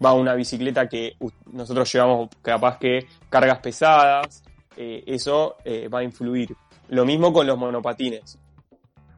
va 0.04 0.14
una 0.14 0.34
bicicleta 0.34 0.88
que 0.88 1.16
nosotros 1.52 1.92
llevamos 1.92 2.30
capaz 2.42 2.78
que 2.78 3.08
cargas 3.30 3.60
pesadas, 3.60 4.44
eh, 4.78 5.04
eso 5.08 5.56
eh, 5.64 5.88
va 5.88 6.00
a 6.00 6.04
influir. 6.04 6.56
Lo 6.90 7.06
mismo 7.06 7.32
con 7.32 7.48
los 7.48 7.58
monopatines. 7.58 8.38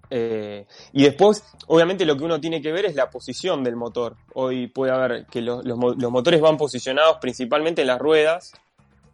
Eh, 0.09 0.65
y 0.93 1.03
después, 1.03 1.43
obviamente, 1.67 2.05
lo 2.05 2.15
que 2.15 2.23
uno 2.23 2.39
tiene 2.39 2.61
que 2.61 2.71
ver 2.71 2.85
es 2.85 2.95
la 2.95 3.09
posición 3.09 3.63
del 3.63 3.75
motor. 3.75 4.15
Hoy 4.35 4.67
puede 4.67 4.93
haber 4.93 5.25
que 5.25 5.41
los, 5.41 5.65
los, 5.65 5.77
motores 5.77 6.39
van 6.39 6.55
posicionados 6.55 7.17
principalmente 7.19 7.81
en 7.81 7.87
las 7.87 7.99
ruedas. 7.99 8.53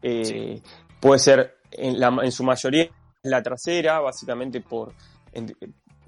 Sí. 0.02 0.62
Puede 1.00 1.20
ser 1.20 1.58
en, 1.72 2.00
la, 2.00 2.16
en, 2.22 2.32
su 2.32 2.44
mayoría 2.44 2.90
la 3.24 3.42
trasera, 3.42 4.00
básicamente 4.00 4.62
por, 4.62 4.94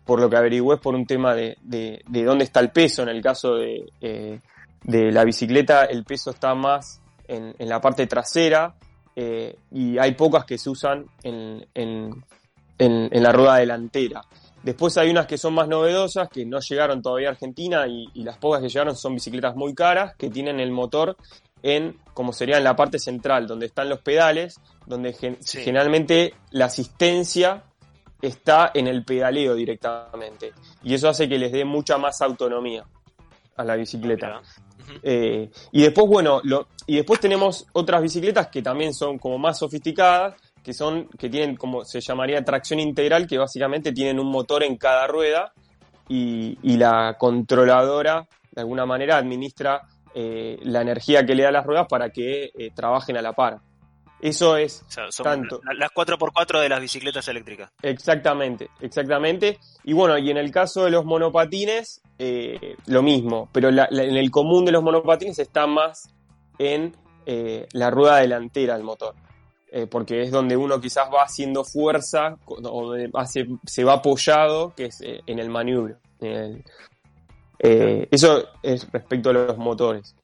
por 0.05 0.19
lo 0.19 0.29
que 0.29 0.37
averigüé, 0.37 0.75
es 0.75 0.81
por 0.81 0.95
un 0.95 1.05
tema 1.05 1.33
de, 1.33 1.57
de, 1.61 2.03
de, 2.07 2.23
dónde 2.23 2.43
está 2.43 2.59
el 2.59 2.71
peso. 2.71 3.03
En 3.03 3.09
el 3.09 3.21
caso 3.21 3.55
de, 3.55 3.91
eh, 4.01 4.39
de 4.83 5.11
la 5.11 5.23
bicicleta, 5.23 5.85
el 5.85 6.03
peso 6.03 6.31
está 6.31 6.53
más 6.53 7.01
en, 7.27 7.55
en 7.57 7.69
la 7.69 7.81
parte 7.81 8.05
trasera 8.05 8.75
eh, 9.15 9.57
y 9.71 9.97
hay 9.97 10.13
pocas 10.13 10.45
que 10.45 10.57
se 10.57 10.69
usan 10.69 11.05
en, 11.23 11.65
en, 11.73 12.23
en, 12.77 13.23
la 13.23 13.31
rueda 13.31 13.57
delantera. 13.57 14.21
Después 14.61 14.97
hay 14.97 15.09
unas 15.09 15.25
que 15.25 15.37
son 15.37 15.53
más 15.53 15.67
novedosas, 15.67 16.27
que 16.27 16.45
no 16.45 16.59
llegaron 16.59 17.01
todavía 17.01 17.29
a 17.29 17.31
Argentina 17.31 17.87
y, 17.87 18.07
las 18.23 18.37
pocas 18.37 18.61
que 18.61 18.67
llegaron 18.67 18.95
son 18.95 19.13
bicicletas 19.13 19.55
muy 19.55 19.73
caras, 19.73 20.15
que 20.17 20.29
tienen 20.29 20.59
el 20.59 20.71
motor 20.71 21.15
en, 21.61 21.97
como 22.13 22.33
sería 22.33 22.57
en 22.57 22.63
la 22.63 22.75
parte 22.75 22.99
central, 22.99 23.47
donde 23.47 23.65
están 23.67 23.89
los 23.89 24.01
pedales, 24.01 24.59
donde 24.85 25.13
gen 25.13 25.37
Sí. 25.41 25.59
generalmente 25.63 26.33
la 26.51 26.65
asistencia 26.65 27.63
está 28.21 28.71
en 28.73 28.87
el 28.87 29.03
pedaleo 29.03 29.55
directamente. 29.55 30.53
Y 30.83 30.93
eso 30.93 31.09
hace 31.09 31.27
que 31.27 31.37
les 31.37 31.51
dé 31.51 31.65
mucha 31.65 31.97
más 31.97 32.21
autonomía 32.21 32.85
a 33.57 33.63
la 33.63 33.75
bicicleta. 33.75 34.41
Eh, 35.01 35.49
y 35.71 35.81
después, 35.81 36.07
bueno, 36.07 36.41
lo, 36.43 36.67
y 36.85 36.97
después 36.97 37.19
tenemos 37.19 37.65
otras 37.73 38.01
bicicletas 38.01 38.47
que 38.47 38.61
también 38.61 38.93
son 38.93 39.17
como 39.17 39.37
más 39.37 39.57
sofisticadas, 39.57 40.35
que 40.63 40.73
son, 40.73 41.07
que 41.17 41.29
tienen 41.29 41.55
como 41.55 41.83
se 41.85 42.01
llamaría 42.01 42.43
tracción 42.43 42.79
integral, 42.79 43.27
que 43.27 43.37
básicamente 43.37 43.91
tienen 43.91 44.19
un 44.19 44.27
motor 44.31 44.63
en 44.63 44.77
cada 44.77 45.07
rueda 45.07 45.53
y, 46.07 46.57
y 46.61 46.77
la 46.77 47.15
controladora 47.17 48.27
de 48.51 48.61
alguna 48.61 48.85
manera 48.85 49.17
administra 49.17 49.81
eh, 50.15 50.57
la 50.63 50.81
energía 50.81 51.25
que 51.25 51.35
le 51.35 51.43
da 51.43 51.51
las 51.51 51.65
ruedas 51.65 51.87
para 51.89 52.09
que 52.09 52.45
eh, 52.57 52.71
trabajen 52.73 53.17
a 53.17 53.21
la 53.21 53.33
par. 53.33 53.59
Eso 54.21 54.55
es 54.57 54.81
O 54.87 54.91
sea, 54.91 55.11
son 55.11 55.23
Tanto. 55.25 55.59
la- 55.65 55.73
las 55.73 55.91
4x4 55.91 56.61
de 56.61 56.69
las 56.69 56.79
bicicletas 56.79 57.27
eléctricas. 57.27 57.69
Exactamente, 57.81 58.69
exactamente. 58.79 59.59
Y 59.83 59.93
bueno, 59.93 60.17
y 60.17 60.31
en 60.31 60.37
el 60.37 60.51
caso 60.51 60.85
de 60.85 60.91
los 60.91 61.03
monopatines, 61.05 62.01
eh, 62.17 62.75
lo 62.87 63.03
mismo, 63.03 63.49
pero 63.51 63.69
la- 63.71 63.87
la- 63.91 64.03
en 64.03 64.15
el 64.15 64.31
común 64.31 64.63
de 64.65 64.71
los 64.71 64.81
monopatines 64.81 65.37
está 65.39 65.67
más 65.67 66.09
en 66.57 66.95
eh, 67.27 67.67
la 67.73 67.89
rueda 67.89 68.17
delantera 68.17 68.75
del 68.75 68.83
motor, 68.83 69.15
Eh, 69.71 69.87
porque 69.87 70.21
es 70.21 70.31
donde 70.31 70.55
uno 70.55 70.79
quizás 70.79 71.09
va 71.13 71.23
haciendo 71.23 71.65
fuerza, 71.65 72.37
o 72.45 72.93
hace- 73.15 73.47
se 73.65 73.83
va 73.83 73.93
apoyado, 73.93 74.73
que 74.75 74.85
es 74.85 75.01
en 75.01 75.39
el 75.39 75.49
maniobro. 75.49 75.97
en 76.21 76.31
el- 76.31 76.63
eh, 77.59 78.07
eso 78.11 78.43
es 78.63 78.91
respecto 78.91 79.29
a 79.29 79.33
los 79.33 79.57
motores. 79.57 80.15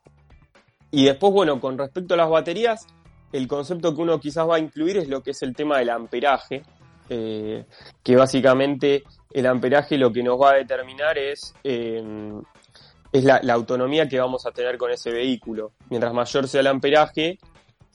Y 0.92 1.06
después, 1.06 1.32
bueno, 1.34 1.60
con 1.60 1.78
respecto 1.78 2.14
a 2.14 2.18
las 2.18 2.30
baterías, 2.30 2.86
el 3.32 3.48
concepto 3.48 3.96
que 3.96 4.02
uno 4.02 4.20
quizás 4.20 4.48
va 4.48 4.56
a 4.58 4.60
incluir 4.60 4.98
es 4.98 5.08
lo 5.08 5.22
que 5.24 5.32
es 5.32 5.42
el 5.42 5.56
tema 5.56 5.78
del 5.80 5.90
amperaje, 5.90 6.64
eh, 7.10 7.66
que 8.04 8.16
básicamente 8.16 9.04
el 9.32 9.46
amperaje 9.46 9.98
lo 9.98 10.12
que 10.12 10.22
nos 10.24 10.40
va 10.40 10.52
a 10.52 10.56
determinar 10.56 11.18
es, 11.18 11.54
eh, 11.64 12.04
es 13.12 13.24
la, 13.24 13.40
la 13.44 13.54
autonomía 13.54 14.08
que 14.10 14.20
vamos 14.20 14.46
a 14.46 14.52
tener 14.52 14.78
con 14.78 14.92
ese 14.92 15.12
vehículo. 15.12 15.72
Mientras 15.90 16.14
mayor 16.14 16.48
sea 16.48 16.62
el 16.62 16.68
amperaje, 16.68 17.38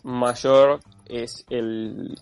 mayor 0.02 0.80
es, 1.06 1.44
el, 1.50 2.18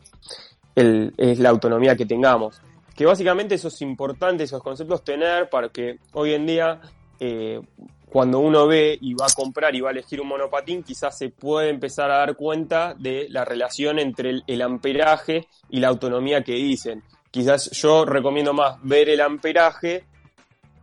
el- 0.75 1.15
es 1.17 1.39
la 1.39 1.51
autonomía 1.51 1.95
que 1.97 2.07
tengamos. 2.07 2.61
Que 2.97 3.07
básicamente 3.07 3.57
eso 3.57 3.69
es 3.69 3.81
importante, 3.83 4.45
esos 4.45 4.63
conceptos 4.63 5.03
tener 5.05 5.49
para 5.49 5.69
que 5.69 5.99
hoy 6.13 6.35
en 6.35 6.47
día 6.47 6.81
eh, 7.21 7.61
cuando 8.07 8.39
uno 8.39 8.67
ve 8.67 8.97
y 9.01 9.15
va 9.15 9.27
a 9.27 9.35
comprar 9.35 9.75
y 9.75 9.81
va 9.81 9.89
a 9.89 9.93
elegir 9.93 10.21
un 10.21 10.29
monopatín, 10.29 10.83
quizás 10.83 11.19
se 11.19 11.31
puede 11.31 11.71
empezar 11.71 12.11
a 12.11 12.19
dar 12.19 12.37
cuenta 12.37 12.95
de 12.95 13.27
la 13.29 13.45
relación 13.45 13.99
entre 13.99 14.31
el, 14.31 14.45
el 14.47 14.63
amperaje 14.63 15.49
y 15.69 15.81
la 15.81 15.89
autonomía 15.89 16.43
que 16.43 16.55
dicen. 16.55 17.03
Quizás 17.31 17.71
yo 17.73 18.05
recomiendo 18.05 18.53
más 18.53 18.77
ver 18.83 19.09
el 19.09 19.21
amperaje 19.21 20.05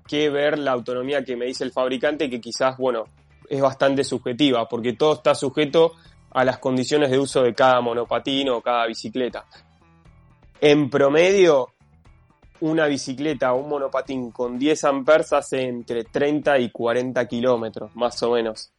que 0.07 0.29
ver 0.29 0.59
la 0.59 0.73
autonomía 0.73 1.23
que 1.23 1.37
me 1.37 1.45
dice 1.45 1.63
el 1.63 1.71
fabricante, 1.71 2.29
que 2.29 2.41
quizás, 2.41 2.77
bueno, 2.77 3.05
es 3.47 3.61
bastante 3.61 4.03
subjetiva, 4.03 4.67
porque 4.67 4.93
todo 4.93 5.13
está 5.13 5.33
sujeto 5.33 5.93
a 6.31 6.43
las 6.43 6.57
condiciones 6.59 7.11
de 7.11 7.19
uso 7.19 7.43
de 7.43 7.53
cada 7.53 7.79
monopatín 7.81 8.49
o 8.49 8.61
cada 8.61 8.87
bicicleta. 8.87 9.45
En 10.59 10.89
promedio, 10.89 11.69
una 12.61 12.87
bicicleta 12.87 13.53
o 13.53 13.59
un 13.59 13.69
monopatín 13.69 14.31
con 14.31 14.57
10 14.57 14.83
amperes 14.85 15.33
hace 15.33 15.63
entre 15.63 16.03
30 16.03 16.59
y 16.59 16.69
40 16.69 17.27
kilómetros, 17.27 17.95
más 17.95 18.21
o 18.23 18.31
menos. 18.31 18.71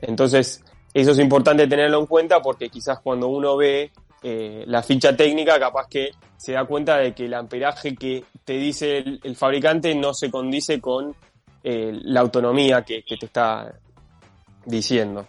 Entonces, 0.00 0.62
eso 0.92 1.12
es 1.12 1.18
importante 1.18 1.66
tenerlo 1.66 2.00
en 2.00 2.06
cuenta 2.06 2.40
porque 2.40 2.68
quizás 2.68 2.98
cuando 3.00 3.28
uno 3.28 3.56
ve 3.56 3.90
eh, 4.22 4.64
la 4.66 4.82
ficha 4.82 5.16
técnica, 5.16 5.58
capaz 5.58 5.88
que 5.88 6.10
se 6.36 6.52
da 6.52 6.64
cuenta 6.64 6.98
de 6.98 7.14
que 7.14 7.26
el 7.26 7.34
amperaje 7.34 7.94
que 7.94 8.24
te 8.44 8.54
dice 8.54 8.98
el, 9.22 9.36
fabricante 9.36 9.94
no 9.94 10.14
se 10.14 10.30
condice 10.30 10.80
con 10.80 11.14
eh, 11.62 11.92
la 12.02 12.20
autonomía 12.20 12.82
que 12.82 13.02
te 13.02 13.26
está 13.26 13.74
diciendo. 14.64 15.26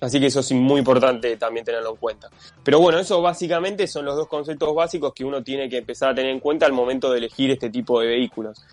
Así 0.00 0.20
que 0.20 0.26
eso 0.26 0.40
es 0.40 0.52
muy 0.52 0.78
importante 0.78 1.36
también 1.36 1.64
tenerlo 1.64 1.90
en 1.90 1.96
cuenta. 1.96 2.28
Pero 2.62 2.78
bueno, 2.78 2.98
eso 2.98 3.20
básicamente 3.20 3.86
son 3.88 4.04
los 4.04 4.16
dos 4.16 4.28
conceptos 4.28 4.72
básicos 4.74 5.12
que 5.12 5.24
uno 5.24 5.42
tiene 5.42 5.68
que 5.68 5.78
empezar 5.78 6.10
a 6.10 6.14
tener 6.14 6.30
en 6.30 6.40
cuenta 6.40 6.66
al 6.66 6.72
momento 6.72 7.10
de 7.10 7.18
elegir 7.18 7.50
este 7.50 7.68
tipo 7.70 8.00
de 8.00 8.06
vehículos. 8.06 8.64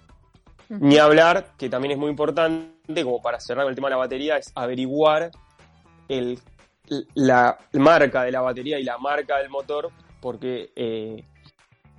Ni 0.69 0.97
hablar, 0.97 1.53
que 1.57 1.69
también 1.69 1.93
es 1.93 1.97
muy 1.97 2.09
importante, 2.09 3.03
como 3.03 3.21
para 3.21 3.39
cerrar 3.39 3.67
el 3.67 3.75
tema 3.75 3.87
de 3.87 3.91
la 3.91 3.97
batería, 3.97 4.37
es 4.37 4.51
averiguar 4.55 5.31
el, 6.07 6.39
la 7.15 7.57
marca 7.73 8.23
de 8.23 8.31
la 8.31 8.41
batería 8.41 8.79
y 8.79 8.83
la 8.83 8.97
marca 8.97 9.37
del 9.37 9.49
motor, 9.49 9.89
porque 10.19 10.71
eh, 10.75 11.23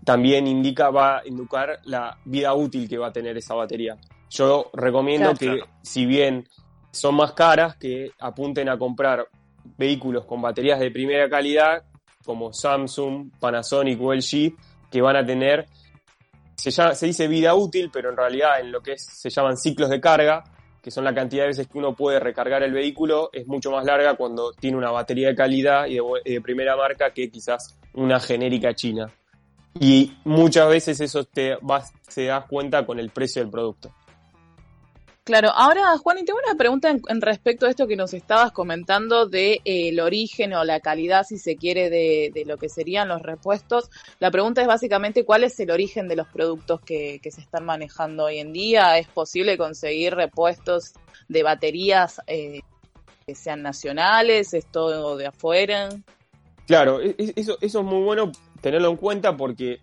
también 0.04 0.47
indica, 0.47 0.90
va 0.90 1.18
a 1.18 1.26
indicar 1.26 1.80
la 1.85 2.16
vida 2.25 2.54
útil 2.54 2.88
que 2.88 2.99
va 2.99 3.09
a 3.09 3.12
tener 3.12 3.37
esa 3.37 3.54
batería. 3.54 3.97
Yo 4.30 4.71
recomiendo 4.73 5.33
Claro. 5.35 5.38
que, 5.38 5.61
Claro. 5.62 5.71
si 5.83 6.06
bien 6.06 6.49
son 6.96 7.14
más 7.14 7.32
caras, 7.32 7.76
que 7.76 8.10
apunten 8.18 8.68
a 8.68 8.78
comprar 8.78 9.28
vehículos 9.76 10.24
con 10.24 10.40
baterías 10.42 10.78
de 10.80 10.90
primera 10.90 11.28
calidad, 11.28 11.84
como 12.24 12.52
Samsung, 12.52 13.30
Panasonic 13.38 14.00
o 14.00 14.12
LG, 14.12 14.54
que 14.90 15.00
van 15.00 15.16
a 15.16 15.24
tener, 15.24 15.66
se, 16.56 16.70
llama- 16.70 16.94
se 16.94 17.06
dice 17.06 17.28
vida 17.28 17.54
útil, 17.54 17.90
pero 17.92 18.10
en 18.10 18.16
realidad 18.16 18.60
en 18.60 18.72
lo 18.72 18.80
que 18.80 18.96
se 18.98 19.30
llaman 19.30 19.56
ciclos 19.56 19.90
de 19.90 20.00
carga, 20.00 20.42
que 20.82 20.90
son 20.90 21.04
la 21.04 21.14
cantidad 21.14 21.42
de 21.42 21.48
veces 21.48 21.66
que 21.68 21.78
uno 21.78 21.94
puede 21.94 22.20
recargar 22.20 22.62
el 22.62 22.72
vehículo, 22.72 23.30
es 23.32 23.46
mucho 23.46 23.70
más 23.72 23.84
larga 23.84 24.14
cuando 24.14 24.52
tiene 24.52 24.76
una 24.76 24.90
batería 24.90 25.28
de 25.28 25.34
calidad 25.34 25.86
y 25.86 25.94
de, 25.94 26.02
de 26.24 26.40
primera 26.40 26.76
marca 26.76 27.12
que 27.12 27.28
quizás 27.30 27.76
una 27.94 28.20
genérica 28.20 28.74
china. 28.74 29.10
Y 29.78 30.16
muchas 30.24 30.68
veces 30.68 31.00
eso 31.00 31.24
te 31.24 31.56
vas, 31.60 31.92
se 32.08 32.26
das 32.26 32.46
cuenta 32.46 32.86
con 32.86 32.98
el 32.98 33.10
precio 33.10 33.42
del 33.42 33.50
producto. 33.50 33.92
Claro, 35.26 35.50
ahora 35.56 35.99
Juan, 35.99 36.18
y 36.18 36.25
tengo 36.25 36.38
una 36.47 36.56
pregunta 36.56 36.88
en, 36.88 37.21
respecto 37.21 37.66
a 37.66 37.71
esto 37.71 37.88
que 37.88 37.97
nos 37.97 38.14
estabas 38.14 38.52
comentando 38.52 39.26
de 39.26 39.54
eh, 39.64 39.88
el 39.88 39.99
origen 39.99 40.54
o 40.54 40.62
la 40.62 40.78
calidad, 40.78 41.25
si 41.25 41.37
se 41.37 41.56
quiere, 41.56 41.90
de, 41.90 42.30
de 42.33 42.45
lo 42.45 42.59
que 42.59 42.68
serían 42.68 43.09
los 43.09 43.23
repuestos. 43.23 43.90
La 44.21 44.30
pregunta 44.30 44.61
es 44.61 44.68
básicamente 44.68 45.25
cuál 45.25 45.42
es 45.42 45.59
el 45.59 45.73
origen 45.73 46.06
de 46.06 46.14
los 46.14 46.28
productos 46.28 46.80
que, 46.80 47.18
que 47.21 47.33
se 47.33 47.40
están 47.40 47.64
manejando 47.64 48.26
hoy 48.26 48.38
en 48.38 48.52
día. 48.52 48.99
¿Es 48.99 49.09
posible 49.09 49.59
conseguir 49.59 50.14
repuestos 50.14 50.92
de 51.26 51.42
baterías 51.42 52.21
eh, 52.28 52.61
que 53.26 53.35
sean 53.35 53.62
nacionales? 53.62 54.54
¿Es 54.54 54.66
todo 54.66 55.16
de 55.16 55.26
afuera? 55.26 55.88
Claro, 56.68 57.00
e- 57.00 57.16
e- 57.18 57.33
eso, 57.35 57.59
eso 57.61 57.80
es 57.80 57.85
muy 57.85 58.04
bueno 58.04 58.30
tenerlo 58.61 58.90
en 58.90 58.97
cuenta 58.97 59.37
porque 59.37 59.80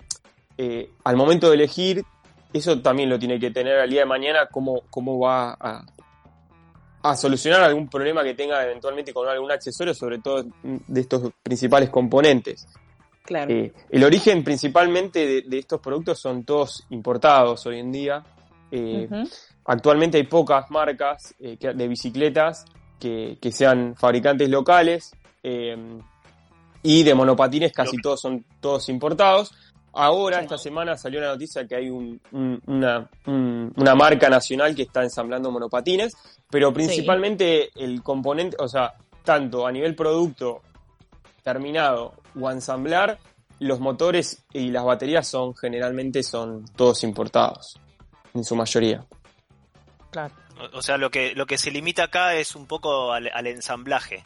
eh, 0.57 0.89
al 1.03 1.17
momento 1.17 1.49
de 1.49 1.55
elegir, 1.55 2.05
eso 2.53 2.81
también 2.81 3.09
lo 3.09 3.17
tiene 3.19 3.39
que 3.39 3.51
tener 3.51 3.79
al 3.79 3.89
día 3.89 4.01
de 4.01 4.05
mañana, 4.05 4.47
cómo, 4.51 4.83
cómo 4.89 5.19
va 5.19 5.57
a, 5.59 5.85
a 7.01 7.15
solucionar 7.17 7.61
algún 7.63 7.89
problema 7.89 8.23
que 8.23 8.33
tenga 8.33 8.63
eventualmente 8.63 9.13
con 9.13 9.27
algún 9.27 9.51
accesorio, 9.51 9.93
sobre 9.93 10.19
todo 10.19 10.45
de 10.63 11.01
estos 11.01 11.31
principales 11.41 11.89
componentes. 11.89 12.67
Claro. 13.25 13.51
Eh, 13.53 13.73
el 13.89 14.03
origen 14.03 14.43
principalmente 14.43 15.25
de, 15.25 15.41
de 15.43 15.59
estos 15.59 15.79
productos 15.81 16.19
son 16.19 16.43
todos 16.43 16.85
importados 16.89 17.65
hoy 17.65 17.79
en 17.79 17.91
día. 17.91 18.23
Eh. 18.71 19.07
Actualmente 19.65 20.17
hay 20.17 20.23
pocas 20.23 20.69
marcas 20.71 21.33
eh, 21.39 21.55
que- 21.57 21.73
de 21.73 21.87
bicicletas 21.87 22.65
que, 22.99 23.37
que 23.41 23.51
sean 23.51 23.95
fabricantes 23.95 24.49
locales 24.49 25.11
eh, 25.41 25.77
y 26.81 27.03
de 27.03 27.13
monopatines 27.15 27.71
casi 27.71 27.95
todos 27.97 28.19
son 28.19 28.43
todos 28.59 28.89
importados. 28.89 29.53
Ahora, 29.93 30.37
Sí. 30.39 30.43
esta 30.45 30.57
semana 30.57 30.97
salió 30.97 31.21
la 31.21 31.27
noticia 31.27 31.67
que 31.67 31.75
hay 31.75 31.89
un- 31.89 32.19
un- 32.31 32.61
una, 32.65 33.07
un- 33.27 33.71
una 33.77 33.93
marca 33.95 34.27
nacional 34.29 34.73
que 34.75 34.81
está 34.83 35.03
ensamblando 35.03 35.51
monopatines, 35.51 36.13
pero 36.49 36.73
principalmente 36.73 37.69
el 37.75 38.01
componente, 38.01 38.57
o 38.59 38.67
sea, 38.67 38.93
tanto 39.23 39.65
a 39.67 39.71
nivel 39.71 39.95
producto 39.95 40.61
terminado 41.43 42.13
o 42.39 42.47
a 42.47 42.53
ensamblar, 42.53 43.19
los 43.59 43.79
motores 43.79 44.43
y 44.51 44.71
las 44.71 44.83
baterías 44.83 45.27
son 45.27 45.55
generalmente 45.55 46.23
son 46.23 46.65
todos 46.75 47.03
importados, 47.03 47.79
en 48.33 48.43
su 48.43 48.55
mayoría. 48.55 49.05
Claro. 50.09 50.33
O, 50.73 50.77
o 50.77 50.81
sea, 50.81 50.97
lo 50.97 51.09
que, 51.09 51.33
lo 51.35 51.45
que 51.45 51.57
se 51.57 51.71
limita 51.71 52.03
acá 52.05 52.35
es 52.35 52.55
un 52.55 52.65
poco 52.65 53.11
al, 53.13 53.29
al 53.33 53.47
ensamblaje. 53.47 54.23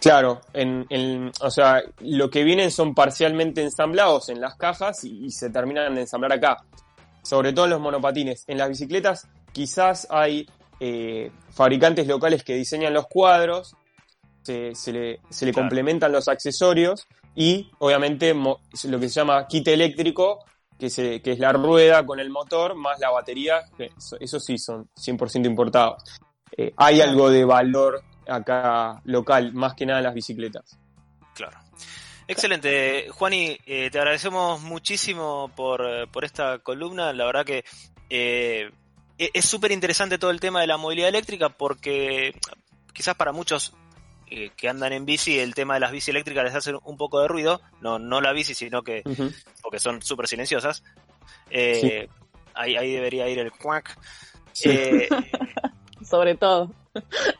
Claro, 0.00 0.40
en, 0.52 0.86
en- 0.90 1.32
o 1.40 1.50
sea, 1.50 1.82
lo 2.00 2.30
que 2.30 2.44
vienen 2.44 2.70
son 2.70 2.94
parcialmente 2.94 3.62
ensamblados 3.62 4.28
en 4.28 4.40
las 4.40 4.54
cajas 4.56 5.04
y, 5.04 5.26
y 5.26 5.30
se 5.30 5.50
terminan 5.50 5.94
de 5.94 6.02
ensamblar 6.02 6.32
acá. 6.32 6.58
Sobre 7.22 7.52
todo 7.52 7.64
en 7.64 7.72
los 7.72 7.80
monopatines. 7.80 8.44
En 8.46 8.58
las 8.58 8.68
bicicletas 8.68 9.26
quizás 9.52 10.06
hay 10.10 10.46
eh, 10.78 11.32
fabricantes 11.50 12.06
locales 12.06 12.44
que 12.44 12.54
diseñan 12.54 12.92
los 12.94 13.06
cuadros, 13.08 13.74
se, 14.42 14.74
se 14.74 14.92
le, 14.92 15.20
se 15.30 15.46
le 15.46 15.52
Claro. 15.52 15.64
complementan 15.64 16.12
los 16.12 16.28
accesorios 16.28 17.08
y 17.34 17.70
obviamente 17.78 18.32
mo- 18.34 18.60
lo 18.84 19.00
que 19.00 19.08
se 19.08 19.14
llama 19.20 19.46
kit 19.48 19.66
eléctrico, 19.66 20.44
que, 20.78 20.88
se, 20.90 21.20
que 21.22 21.32
es 21.32 21.38
la 21.38 21.52
rueda 21.52 22.04
con 22.06 22.20
el 22.20 22.28
motor 22.30 22.74
más 22.76 23.00
la 23.00 23.10
batería, 23.10 23.62
que 23.76 23.90
eso, 23.96 24.16
eso 24.20 24.38
sí 24.38 24.58
son 24.58 24.88
100% 24.94 25.46
importados. 25.46 26.04
Eh, 26.56 26.72
hay 26.76 27.00
algo 27.00 27.28
de 27.30 27.44
valor 27.44 28.02
acá 28.26 29.00
local, 29.04 29.52
más 29.52 29.74
que 29.74 29.86
nada 29.86 30.00
las 30.00 30.14
bicicletas. 30.14 30.78
Claro. 31.34 31.58
Excelente. 32.28 33.08
Juani, 33.10 33.56
eh, 33.66 33.88
te 33.90 33.98
agradecemos 33.98 34.60
muchísimo 34.62 35.50
por, 35.54 36.08
por 36.10 36.24
esta 36.24 36.58
columna. 36.58 37.12
La 37.12 37.24
verdad 37.24 37.44
que 37.44 37.64
eh, 38.10 38.70
e- 39.18 39.30
es 39.32 39.44
súper 39.44 39.70
interesante 39.70 40.18
todo 40.18 40.30
el 40.30 40.40
tema 40.40 40.60
de 40.60 40.66
la 40.66 40.76
movilidad 40.76 41.08
eléctrica 41.08 41.50
porque 41.50 42.34
quizás 42.92 43.14
para 43.14 43.30
muchos 43.32 43.74
eh, 44.28 44.50
que 44.56 44.68
andan 44.68 44.92
en 44.92 45.06
bici 45.06 45.38
el 45.38 45.54
tema 45.54 45.74
de 45.74 45.80
las 45.80 45.92
bici 45.92 46.10
eléctricas 46.10 46.42
les 46.44 46.54
hace 46.54 46.72
un 46.82 46.96
poco 46.96 47.20
de 47.20 47.28
ruido. 47.28 47.60
No, 47.80 47.98
no 48.00 48.20
la 48.20 48.32
bici, 48.32 48.54
sino 48.54 48.82
que 48.82 49.02
porque 49.62 49.78
son 49.78 50.02
súper 50.02 50.26
silenciosas. 50.26 50.82
Eh, 51.50 52.08
ahí, 52.54 52.76
ahí 52.76 52.92
debería 52.92 53.28
ir 53.28 53.38
el 53.38 53.52
cuac. 53.52 53.96
Sí. 54.52 54.70
Sobre 56.08 56.34
todo. 56.36 56.70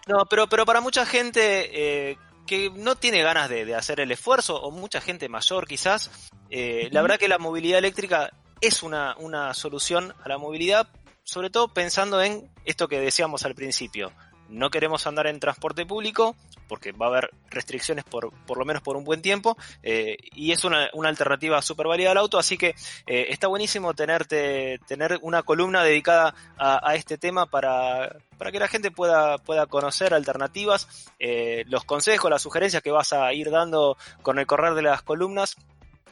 no, 0.06 0.26
pero, 0.28 0.48
pero 0.48 0.66
para 0.66 0.80
mucha 0.80 1.06
gente 1.06 2.10
eh, 2.10 2.18
que 2.46 2.70
no 2.70 2.96
tiene 2.96 3.22
ganas 3.22 3.48
de, 3.48 3.64
de 3.64 3.74
hacer 3.74 4.00
el 4.00 4.12
esfuerzo, 4.12 4.60
o 4.60 4.70
mucha 4.70 5.00
gente 5.00 5.28
mayor 5.28 5.66
quizás, 5.66 6.30
eh, 6.50 6.88
la 6.92 7.02
verdad 7.02 7.18
que 7.18 7.28
la 7.28 7.38
movilidad 7.38 7.78
eléctrica 7.78 8.30
es 8.60 8.82
una, 8.82 9.16
una 9.18 9.52
solución 9.54 10.14
a 10.22 10.28
la 10.28 10.38
movilidad, 10.38 10.88
sobre 11.24 11.50
todo 11.50 11.68
pensando 11.68 12.22
en 12.22 12.50
esto 12.64 12.88
que 12.88 13.00
decíamos 13.00 13.44
al 13.44 13.54
principio. 13.54 14.12
No 14.48 14.70
queremos 14.70 15.06
andar 15.06 15.26
en 15.26 15.40
transporte 15.40 15.84
público 15.86 16.36
porque 16.68 16.92
va 16.92 17.06
a 17.06 17.08
haber 17.10 17.30
restricciones 17.50 18.04
por, 18.04 18.32
por 18.46 18.58
lo 18.58 18.64
menos 18.64 18.82
por 18.82 18.96
un 18.96 19.04
buen 19.04 19.22
tiempo 19.22 19.56
eh, 19.82 20.16
y 20.34 20.52
es 20.52 20.64
una, 20.64 20.88
una 20.94 21.08
alternativa 21.08 21.60
súper 21.62 21.86
válida 21.86 22.10
al 22.10 22.18
auto, 22.18 22.38
así 22.38 22.56
que 22.58 22.74
eh, 23.06 23.26
está 23.30 23.46
buenísimo 23.48 23.94
tenerte, 23.94 24.78
tener 24.86 25.18
una 25.22 25.42
columna 25.42 25.82
dedicada 25.84 26.34
a, 26.58 26.88
a 26.90 26.94
este 26.96 27.18
tema 27.18 27.46
para, 27.46 28.16
para 28.38 28.50
que 28.52 28.58
la 28.58 28.68
gente 28.68 28.90
pueda, 28.90 29.38
pueda 29.38 29.66
conocer 29.66 30.12
alternativas, 30.14 31.08
eh, 31.18 31.64
los 31.68 31.84
consejos, 31.84 32.30
las 32.30 32.42
sugerencias 32.42 32.82
que 32.82 32.90
vas 32.90 33.12
a 33.12 33.32
ir 33.32 33.50
dando 33.50 33.96
con 34.22 34.38
el 34.38 34.46
correr 34.46 34.74
de 34.74 34.82
las 34.82 35.02
columnas. 35.02 35.56